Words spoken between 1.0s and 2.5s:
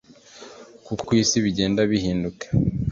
ibyo ku isi bigenda bihinduka.